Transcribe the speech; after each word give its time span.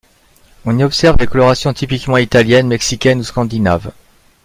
On 0.65 0.79
observe 0.79 1.17
des 1.17 1.27
colorations 1.27 1.73
typiquement 1.75 2.17
italiennes, 2.17 2.65
mexicaines 2.65 3.19
ou 3.19 3.23
scandinaves. 3.23 3.91